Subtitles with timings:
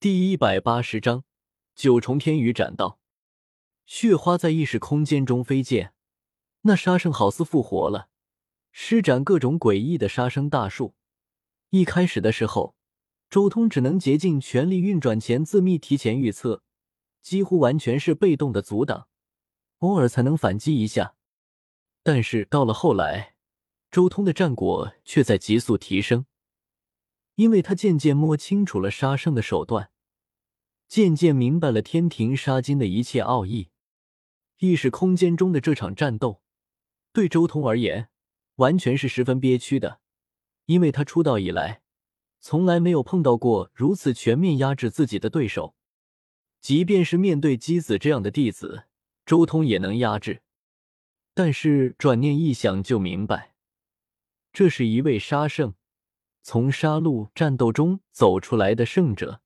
[0.00, 1.24] 第一百八十章
[1.74, 3.00] 九重天宇斩道。
[3.84, 5.92] 血花在意识空间中飞溅，
[6.60, 8.08] 那杀圣好似复活了，
[8.70, 10.94] 施展各种诡异的杀生大术。
[11.70, 12.76] 一开始的时候，
[13.28, 16.62] 周通只能竭尽全力运转前自秘提前预测，
[17.20, 19.08] 几乎完全是被动的阻挡，
[19.78, 21.16] 偶尔才能反击一下。
[22.04, 23.34] 但是到了后来，
[23.90, 26.24] 周通的战果却在急速提升。
[27.38, 29.92] 因为他渐渐摸清楚了杀生的手段，
[30.88, 33.68] 渐渐明白了天庭杀金的一切奥义。
[34.58, 36.42] 意识空间中的这场战斗，
[37.12, 38.08] 对周通而言，
[38.56, 40.00] 完全是十分憋屈的。
[40.66, 41.82] 因为他出道以来，
[42.40, 45.76] 从来没有碰到过如此全面压制自己的对手。
[46.60, 48.86] 即便是面对姬子这样的弟子，
[49.24, 50.42] 周通也能压制。
[51.34, 53.54] 但是转念一想，就明白，
[54.52, 55.74] 这是一位杀圣。
[56.50, 59.42] 从杀戮战斗中走出来的胜者，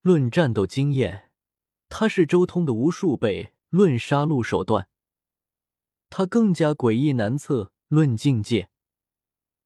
[0.00, 1.30] 论战斗经验，
[1.90, 4.88] 他是周通的无数倍；论杀戮手段，
[6.08, 8.70] 他更加诡异难测；论境界，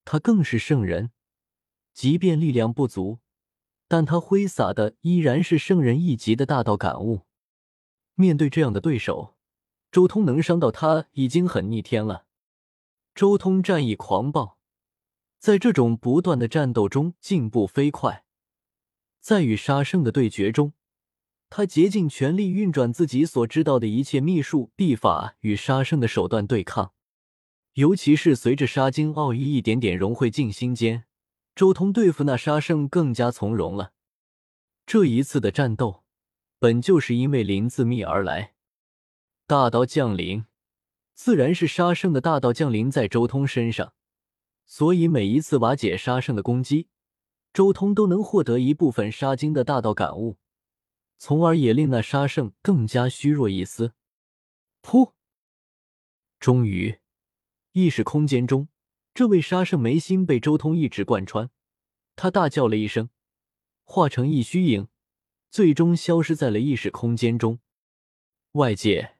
[0.04, 1.12] 他更是圣人。
[1.94, 3.20] 即便力量不足，
[3.86, 7.26] 但他挥洒的依然是圣人一级的大道感悟。
[8.16, 9.36] 面对这样的对手，
[9.92, 12.26] 周通能伤到他已经很逆天了。
[13.14, 14.58] 周通战意狂暴。
[15.40, 18.24] 在这种不断的战斗中进步飞快，
[19.20, 20.74] 在与杀圣的对决中，
[21.48, 26.92] 他竭尽全力运转自己所知道的一切秘术秘法与杀圣的手段对抗。
[27.72, 31.04] 尤其是随着杀精奥义一点点融汇进心间，
[31.54, 33.92] 周通对付那杀圣更加从容了。
[34.84, 36.02] 这一次的战斗，
[36.58, 38.52] 本就是因为林自秘而来，
[39.46, 40.44] 大道降临，
[41.14, 43.94] 自然是杀圣的大道降临在周通身上。
[44.70, 46.86] 所以每一次瓦解杀圣的攻击，
[47.52, 50.38] 周通都能获得一部分杀精的大道感悟，
[51.18, 53.94] 从而也令那杀圣更加虚弱一丝。
[54.80, 55.10] 噗！
[56.38, 57.00] 终于，
[57.72, 58.68] 意识空间中，
[59.12, 61.50] 这位杀圣眉心被周通一指贯穿，
[62.14, 63.10] 他大叫了一声，
[63.82, 64.86] 化成一虚影，
[65.50, 67.58] 最终消失在了意识空间中。
[68.52, 69.16] 外界，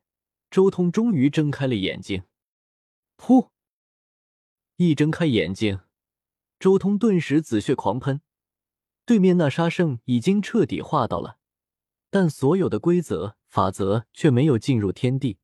[0.48, 2.22] 周通终于睁开了眼睛。
[3.16, 3.50] 噗！
[4.82, 5.80] 一睁开眼睛，
[6.58, 8.22] 周通顿时紫血狂喷。
[9.04, 11.36] 对面那杀圣已经彻底化到了，
[12.08, 15.36] 但所有的规则法则却没有进入天地，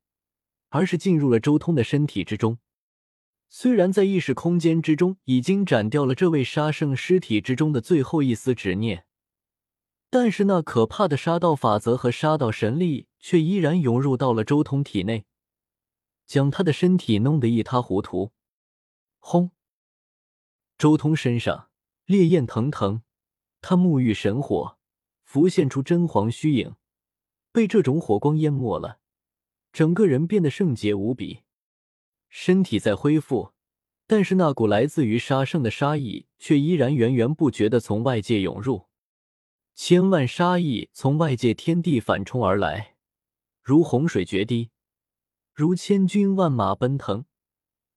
[0.70, 2.60] 而是进入了周通的身体之中。
[3.50, 9.04] 虽然在意识空间之中已经斩掉了这位杀圣尸体之中的最后一丝执念，
[10.08, 15.26] 但是那可怕的杀道法则和杀道神力却依然涌入到了周通体内，
[16.24, 18.32] 将他的身体弄得一塌糊涂。
[19.28, 19.50] 轰！
[20.78, 21.68] 周通身上
[22.04, 23.02] 烈焰腾腾，
[23.60, 24.78] 他沐浴神火，
[25.24, 26.76] 浮现出真皇虚影，
[27.50, 29.00] 被这种火光淹没了，
[29.72, 31.40] 整个人变得圣洁无比。
[32.28, 33.52] 身体在恢复，
[34.06, 38.86] 但是那股来自于杀圣的杀意却依然源源不绝的从外界涌入，
[39.74, 42.94] 千万杀意从外界天地反冲而来，
[43.60, 44.70] 如洪水决堤，
[45.52, 47.24] 如千军万马奔腾。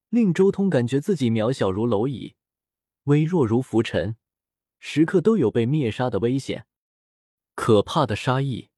[0.09, 2.33] 令周通感觉自己渺小如蝼蚁，
[3.03, 4.15] 微弱如浮尘，
[4.79, 6.65] 时刻都有被灭杀的危险。
[7.53, 8.69] 可怕的杀意，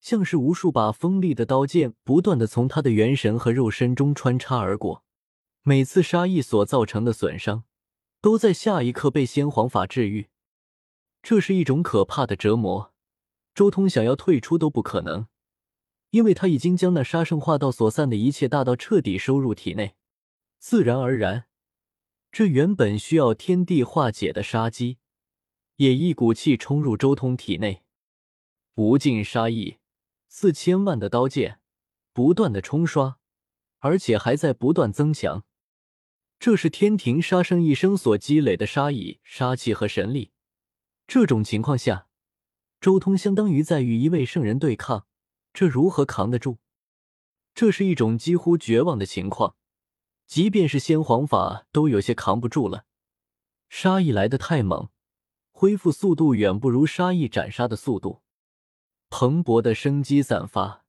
[0.00, 5.02] 像是无数把锋利的刀剑，不断的从他的元神和肉身中穿插而过。
[5.62, 7.64] 每次杀意所造成的损伤，
[8.20, 10.28] 都在下一刻被先皇法治愈。
[11.20, 12.94] 这是一种可怕的折磨，
[13.52, 15.26] 周通想要退出都不可能，
[16.10, 19.96] 因为他已经将那杀圣化道所散的一切大道彻底收入体内。
[20.58, 21.46] 自然而然，
[22.32, 24.98] 这原本需要天地化解的杀机，
[25.76, 27.84] 也一股气冲入周通体内。
[28.74, 29.78] 无尽杀意，
[30.28, 31.60] 四千万的刀剑，
[32.12, 33.18] 不断的冲刷，
[33.78, 35.44] 而且还在不断增强。
[36.40, 40.32] 这是天庭杀生一生所积累的杀意、杀气和神力。
[41.06, 42.08] 这种情况下，
[42.80, 45.06] 周通相当于在与一位圣人对抗，
[45.52, 46.58] 这如何扛得住？
[47.54, 49.56] 这是一种几乎绝望的情况。
[50.28, 52.84] 即便是先皇法都有些扛不住了，
[53.70, 54.90] 杀意来的太猛，
[55.52, 58.20] 恢复速度远不如杀意斩杀的速度。
[59.08, 60.84] 蓬勃的生机散发，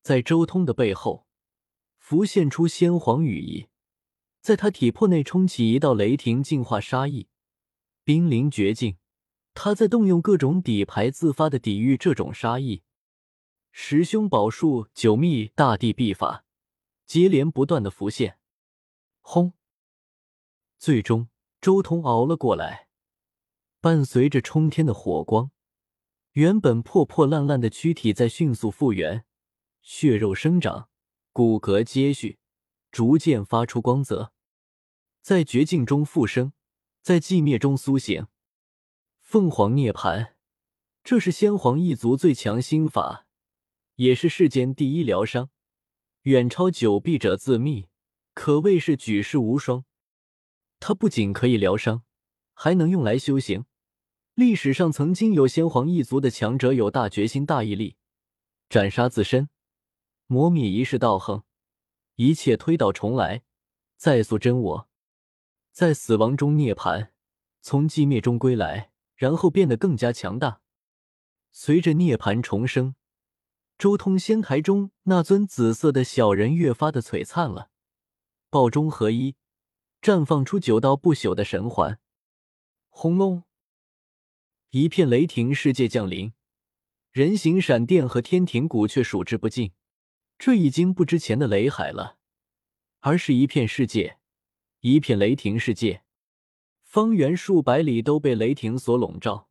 [0.00, 1.26] 在周通的背后
[1.98, 3.66] 浮现出先皇羽翼，
[4.40, 7.26] 在他体魄内冲起一道雷霆，净化杀意，
[8.04, 8.96] 濒临绝境。
[9.54, 12.84] 他在动用各种底牌自发的抵御这种杀意。
[13.72, 16.44] 十凶宝术、九秘大地秘法
[17.04, 18.37] 接连不断的浮现。
[19.30, 19.52] 轰！
[20.78, 21.28] 最终，
[21.60, 22.88] 周通熬了过来，
[23.78, 25.50] 伴随着冲天的火光，
[26.32, 29.26] 原本破破烂烂的躯体在迅速复原，
[29.82, 30.88] 血肉生长，
[31.34, 32.38] 骨骼接续，
[32.90, 34.32] 逐渐发出光泽，
[35.20, 36.54] 在绝境中复生，
[37.02, 38.28] 在寂灭中苏醒。
[39.20, 40.32] 凤凰涅槃，
[41.04, 43.26] 这是先皇一族最强心法，
[43.96, 45.50] 也是世间第一疗伤，
[46.22, 47.87] 远超九臂者自秘，
[48.38, 49.84] 可谓是举世无双。
[50.78, 52.04] 它不仅可以疗伤，
[52.54, 53.64] 还能用来修行。
[54.34, 57.96] 历史上曾经有先皇一族的强者有大决心、大毅力，
[58.68, 59.48] 斩杀自身，
[60.28, 61.42] 磨灭一世道行，
[62.14, 63.42] 一切推倒重来，
[63.96, 64.88] 再塑真我，
[65.72, 67.08] 在死亡中涅槃，
[67.60, 70.60] 从寂灭中归来，然后变得更加强大。
[71.50, 72.94] 随着涅槃重生，
[73.76, 77.70] 周通仙台中那尊紫色的小人越发的璀璨了，
[78.50, 79.36] 爆中合一，
[80.00, 82.00] 绽放出九道不朽的神环。
[82.88, 83.42] 轰隆！
[84.70, 86.32] 一片雷霆世界降临，
[87.12, 89.72] 人形闪电和天庭谷却数之不尽。
[90.38, 92.16] 这已经不值钱的雷海了，
[93.00, 94.18] 而是一片世界，
[94.80, 96.02] 一片雷霆世界，
[96.82, 99.50] 方圆数百里都被雷霆所笼罩。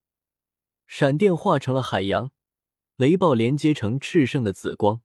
[0.88, 2.31] 闪电化成了海洋，
[2.95, 5.01] 雷暴连接成炽盛的紫光。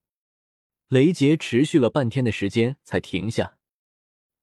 [0.88, 3.58] 雷劫持续了半天的时间才停下。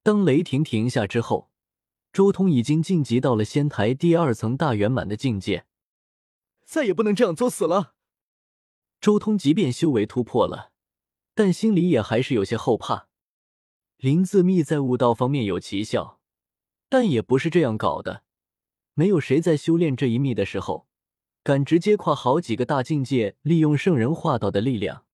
[0.03, 1.49] 当雷霆停下之后。
[2.11, 5.67] 周通已经晋级到了仙台第二层大圆满的境界，
[6.65, 7.93] 再也不能这样作死了。
[8.99, 10.71] 周通即便修为突破了，
[11.35, 13.07] 但心里也还是有些后怕。
[13.97, 16.19] 林自密在悟道方面有奇效，
[16.89, 18.23] 但也不是这样搞的。
[18.95, 20.87] 没有谁在修炼这一秘的时候，
[21.43, 25.05] 敢直接跨好几个大境界，利用圣人化道的力量。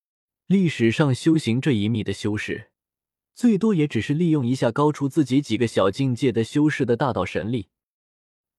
[0.46, 2.70] 历史上修行这一秘的修士。
[3.36, 7.68] 最多也只是利用一下高出自己几个小境界的修士的大道神力。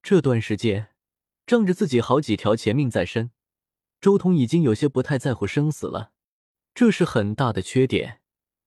[0.04, 0.94] 这段时间，
[1.48, 3.32] 仗着自己好几条前命在身，
[4.00, 6.12] 周通已经有些不太在乎生死了。
[6.76, 8.22] 这是很大的缺点，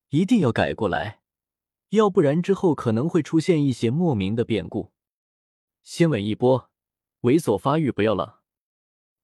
[0.08, 1.20] 一定要改过来，
[1.90, 4.90] 要不然之后可能会出现一些莫名的变故。
[5.84, 6.72] 先稳一波，
[7.20, 8.40] 猥琐发育不要浪，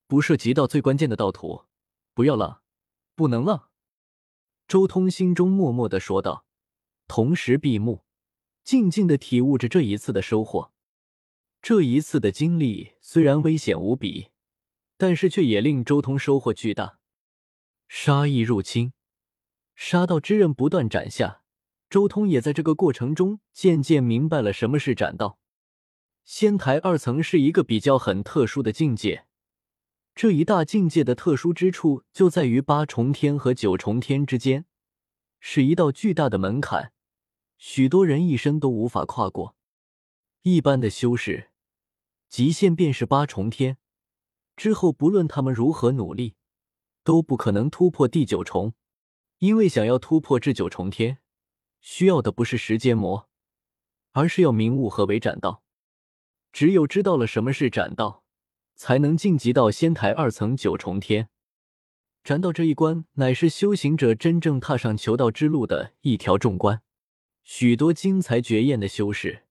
[0.06, 1.64] 不涉及到最关键的道途，
[2.14, 2.62] 不要浪，
[3.16, 3.70] 不能浪。
[4.68, 6.45] 周通心中默默的说道。
[7.08, 8.04] 同时闭目，
[8.64, 10.72] 静静的体悟着这一次的收获。
[11.62, 14.28] 这一次的经历虽然危险无比，
[14.96, 16.98] 但是却也令周通收获巨大。
[17.88, 18.92] 杀意入侵，
[19.74, 21.42] 杀道之刃不断斩下。
[21.88, 25.38] 周通也在这个过程中渐渐明白了什么是斩道。
[26.24, 29.26] 仙台二层是一个比较很特殊的境界，
[30.12, 34.66] 这一大境界的特殊之处就在于八重天和九重天之间，
[35.38, 36.92] 是一道巨大的门槛。
[37.58, 39.56] 许多人一生都无法跨过。
[40.42, 41.50] 一般的修士，
[42.28, 43.78] 极限便是八重天，
[44.56, 46.34] 之后不论他们如何努力，
[47.02, 48.74] 都不可能突破第九重。
[49.38, 51.18] 因为想要突破至九重天，
[51.80, 53.28] 需要的不是时间魔，
[54.12, 55.62] 而是要明悟何为斩道。
[56.52, 58.24] 只有知道了什么是斩道，
[58.74, 61.28] 才能晋级到仙台二层九重天。
[62.24, 66.82] 斩道这一关，乃是修行者真正踏上求道之路的一条重关。
[67.48, 69.44] 许多精彩绝艳的修士，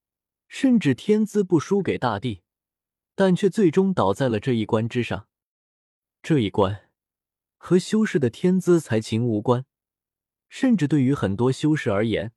[0.49, 2.41] 甚至天资不输给大帝，
[3.15, 5.29] 但却最终倒在了这一关之上。
[6.21, 6.89] 这一关
[7.55, 9.65] 和修士的天资才情无关，
[10.49, 12.33] 甚至对于很多修士而言，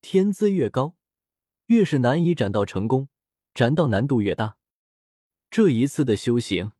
[0.00, 0.96] 天资越高，
[1.66, 3.10] 越是难以斩到成功，
[3.52, 4.56] 斩道难度越大。
[5.50, 6.72] 这一次的修行，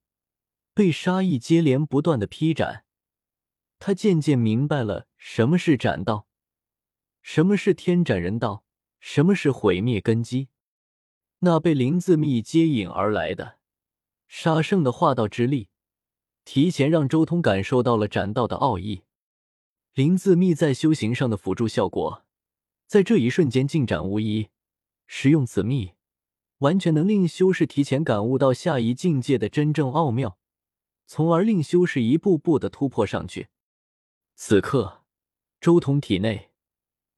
[0.72, 2.86] 被杀意接连不断的劈斩，
[3.78, 6.26] 他渐渐明白了什么是斩道。
[7.30, 8.64] 什么是天斩人道？
[9.00, 10.48] 什么是毁灭根基？
[11.40, 13.58] 那被林自密接引而来的
[14.28, 15.68] 杀圣的化道之力，
[16.46, 19.02] 提前让周通感受到了斩道的奥义。
[19.92, 22.24] 林自密在修行上的辅助效果，
[22.86, 24.48] 在这一瞬间进展无疑。
[25.06, 25.92] 使用此秘，
[26.60, 30.38] 完全能令修士提前感悟到下一境界的真正奥妙，
[31.06, 33.48] 从而令修士一步步的突破上去。
[34.34, 35.04] 此刻，
[35.60, 36.47] 周通体内。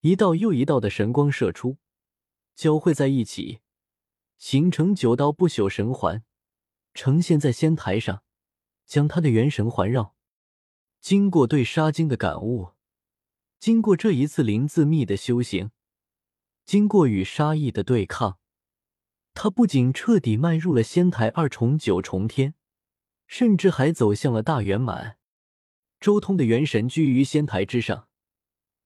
[0.00, 1.76] 一道又一道的神光射出，
[2.54, 3.61] 交汇在一起，
[4.38, 6.25] 形成九道不朽神环，
[6.95, 8.23] 呈现在仙台上，
[8.87, 10.14] 将他的元神环绕。
[11.02, 12.71] 经过对沙经的感悟，
[13.59, 15.71] 经过这一次灵自密的修行，
[16.64, 18.38] 经过与杀意的对抗，
[19.35, 22.54] 他不仅彻底迈入了仙台二重九重天，
[23.26, 25.19] 甚至还走向了大圆满。
[25.99, 28.10] 周通的元神居于仙台之上。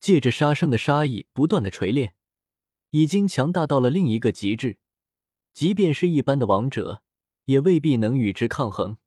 [0.04, 2.12] 借着杀生的杀意不断的锤炼，
[2.90, 4.76] 已经强大到了另一个极致，
[5.54, 7.00] 即便是一般的王者，
[7.46, 8.98] 也未必能与之抗衡。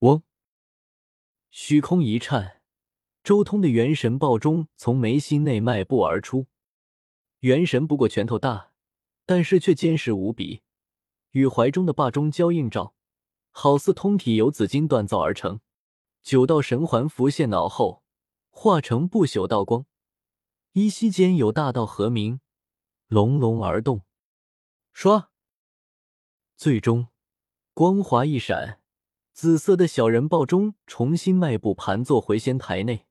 [0.00, 0.22] 嗡。
[1.50, 2.60] 虚空一颤，
[3.24, 6.46] 周通的元神爆中从眉心内迈步而出。
[7.40, 8.72] 元神不过拳头大，
[9.24, 10.60] 但是却坚实无比，
[11.30, 12.94] 与怀中的霸中交映照，
[13.50, 15.60] 好似通体由紫金锻造而成。
[16.22, 18.02] 九道神环浮现脑后，
[18.50, 19.86] 化成不朽道光，
[20.72, 22.40] 依稀间有大道和鸣，
[23.08, 24.02] 隆隆而动。
[24.94, 25.26] 唰，
[26.56, 27.08] 最终
[27.74, 28.80] 光华一闪，
[29.32, 33.06] 紫色的小人豹中重新迈步盘坐回仙台内。